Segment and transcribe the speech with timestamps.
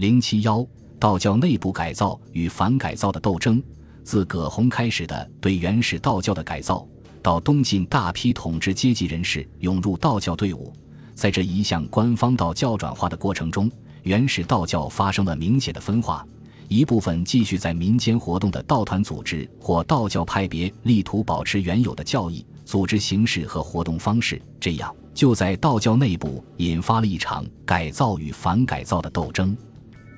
[0.00, 0.66] 零七幺，
[0.98, 3.62] 道教内部改造与反改造的斗争，
[4.02, 6.88] 自葛洪开始的对原始道教的改造，
[7.20, 10.72] 到东晋大批统治阶级人士涌入道教队伍，
[11.12, 13.70] 在这一向官方道教转化的过程中，
[14.04, 16.26] 原始道教发生了明显的分化。
[16.68, 29.54] 一部分继续在民间活动的道团组织或道教派别，力图保持原有的教义、组织形式和活动方式，这样就在道教内部引发了一场改造与反改造的斗争。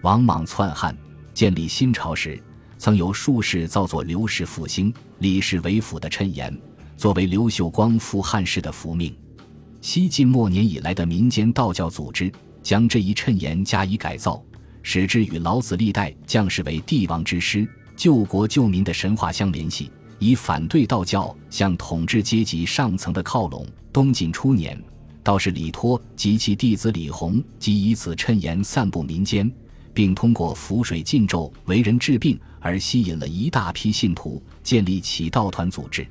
[0.03, 0.97] 王莽篡汉
[1.33, 2.41] 建立新朝时，
[2.77, 6.57] 曾有术士造作刘氏复兴、李氏为辅的谶言，
[6.97, 9.17] 作为刘秀光复汉室的符命。
[9.81, 12.33] 西晋末年以来的民间道教组织，
[12.65, 14.43] 将这一谶言加以改造。
[14.83, 19.89] 使之与老子历代将士为帝王之师、救国救民的神话相联系，
[20.19, 23.65] 以反对道教向统治阶级上层的靠拢。
[23.93, 24.77] 东晋初年，
[25.23, 29.49] 道士李托及其弟子李弘即以此谶言散布民间，
[29.95, 36.07] 并通过符水禁咒为人治病，而吸引了一大批信徒，建立起道团组织。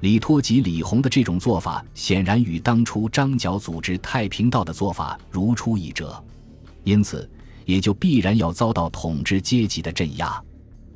[0.00, 6.22] 李托及李弘的这种做法，显然与当初张角组织太平道的做法如出一辙，
[6.84, 7.28] 因此。
[7.64, 10.42] 也就必然要遭到统治阶级的镇压，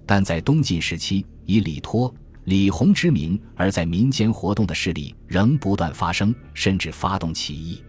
[0.05, 2.13] 但在东晋时期，以李托、
[2.43, 7.81] 李弘之名而在民间活动的势力仍不断发生，甚至发动起义。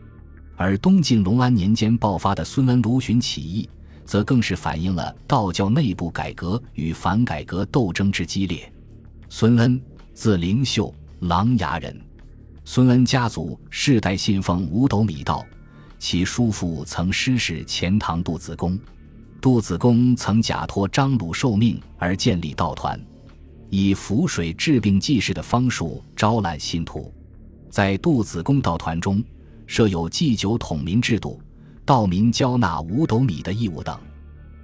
[0.56, 3.68] 而东晋隆安年间爆发的孙恩卢循起义，
[4.08, 8.72] 则更是反映了道教内部改革与反改革斗争之激烈。
[9.30, 9.80] 孙恩，
[10.14, 11.96] 字灵秀，琅琊人。
[12.64, 15.46] 孙恩家族世代信奉五斗米道。
[16.00, 18.80] 其叔父曾师事钱塘杜子公，
[19.42, 23.00] 杜子公曾假托张鲁受命而建立道团，
[23.70, 27.12] 以符水治病济世的方术招揽信徒。
[27.70, 29.24] 在杜子公道团中，
[29.66, 31.42] 设有祭酒统民制度，
[31.88, 33.98] 道民交纳五斗米的义务等。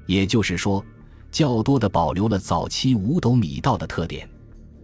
[0.05, 0.85] 也就是说，
[1.31, 4.29] 较多的保留了早期五斗米道的特点。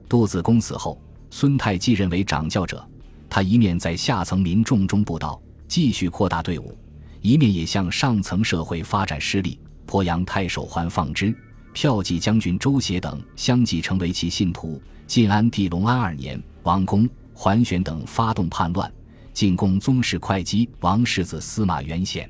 [0.08, 0.98] 杜子公死后，
[1.30, 2.82] 孙泰继任为掌教者，
[3.30, 5.38] 他一面在下层民众中布道。
[5.68, 6.76] 继续扩大队伍，
[7.22, 9.60] 一面也向上层社会发展势力。
[9.86, 11.36] 鄱阳太守桓放之、
[11.74, 14.82] 骠骑将军周协等相继成为其信徒。
[15.06, 18.90] 晋安帝隆安二年，王公、桓玄等发动叛乱，
[19.34, 22.30] 进攻宗室会稽王世子司马元显。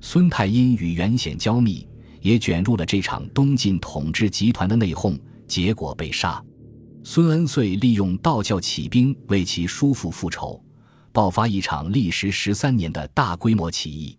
[0.00, 1.86] 孙太因与元显交密，
[2.20, 6.42] 也卷入了这场东晋统治集团的内讧，结果被杀。
[7.02, 10.62] 孙恩遂利用道教起兵为其叔父复仇。
[11.10, 14.16] 爆发一场历时十三年的大规模起义，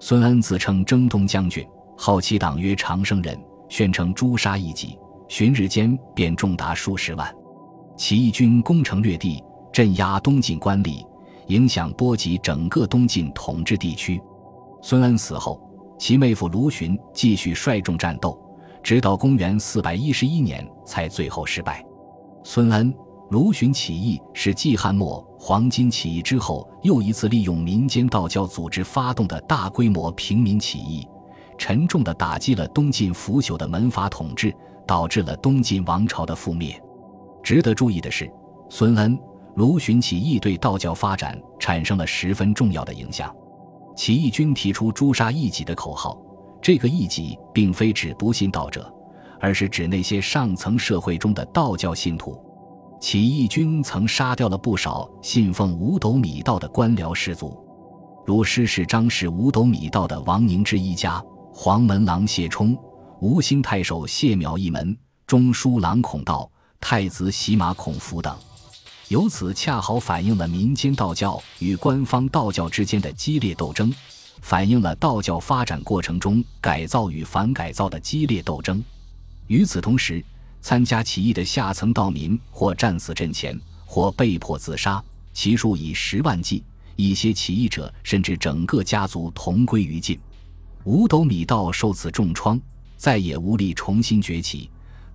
[0.00, 1.64] 孙恩自称征东将军，
[1.96, 4.98] 号其党曰长生人，宣称诛杀异己，
[5.28, 7.32] 旬日间便众达数十万。
[7.96, 9.40] 起义军攻城略地，
[9.72, 11.06] 镇压东晋官吏，
[11.48, 14.20] 影响波及整个东晋统治地区。
[14.82, 15.60] 孙恩死后，
[15.98, 18.38] 其妹夫卢循继续率众战斗，
[18.82, 21.84] 直到公元四百一十一年才最后失败。
[22.44, 22.94] 孙恩。
[23.30, 31.08] 卢循起义是季汉末黄巾起义之后又一次利用民间道教组织发动的大规模平民起义，
[31.56, 34.54] 沉重地打击了东晋腐朽的门阀统治，
[34.86, 36.78] 导致了东晋王朝的覆灭。
[37.42, 38.30] 值得注意的是，
[38.68, 39.18] 孙恩、
[39.56, 43.34] 卢循起义对道教发展产生了十分重要的影响。
[43.94, 46.16] 起义军提出诛杀异己的口号，
[46.62, 48.92] 这个异己并非指不信道者，
[49.38, 52.40] 而是指那些上层社会中的道教信徒。
[52.98, 57.54] 起义军曾杀掉了不少信奉五斗米道的官僚士族，
[58.24, 62.78] 如师事张氏五斗米道的王凝之一家、黄门郎谢冲、
[63.20, 64.96] 吴兴太守谢邈一门、
[65.26, 68.34] 中书郎孔道、太子洗马孔福等。
[69.12, 73.92] 由此恰好反映了民间道教与官方道教之间的激烈斗争，
[74.40, 78.82] 反映了道教发展过程中改造与反改造的激烈斗争。
[79.48, 80.24] 与此同时，
[80.62, 86.64] 参加起义的下层道民或战死阵前，或被迫自杀，其数以十万计。
[86.96, 90.18] 一些起义者甚至整个家族同归于尽。
[90.84, 92.58] 五斗米道受此重创，
[92.96, 94.70] 再也无力重新崛起。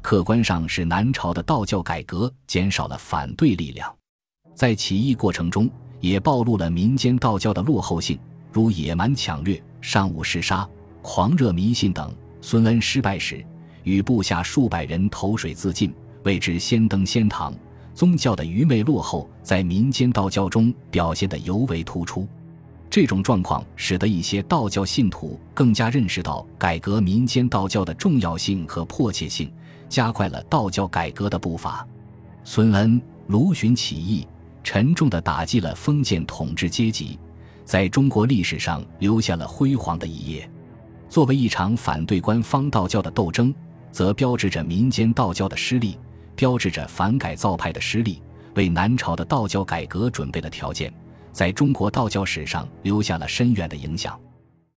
[0.09, 3.93] 客观上是南朝的道教改革减少了反对力量，
[4.55, 5.69] 在起义过程中
[5.99, 8.17] 也暴露了民间道教的落后性，
[8.49, 10.65] 如野蛮抢掠、尚武嗜杀、
[11.01, 12.15] 狂热迷信等。
[12.39, 13.45] 孙恩失败时。
[13.83, 15.93] 与部下数百人投水自尽，
[16.23, 17.53] 谓之先登仙堂。
[17.93, 22.25] 宗教的愚昧落后，在民间道教中表现得尤为突出。
[22.89, 29.51] 这种状况使得一些道教信徒更加认识到改革民间道教的重要性和迫切性，
[29.89, 31.87] 加快了道教改革的步伐。
[32.43, 34.27] 孙恩、卢循起义，
[34.63, 37.19] 沉重地打击了封建统治阶级，
[37.65, 40.49] 在中国历史上留下了辉煌的一页。
[41.09, 43.53] 作为一场反对官方道教的斗争，
[43.91, 45.97] 则标志着民间道教的失利，
[46.35, 48.21] 标志着反改造派的失利，
[48.55, 50.93] 为南朝的道教改革准备了条件，
[51.31, 54.19] 在中国道教史上留下了深远的影响。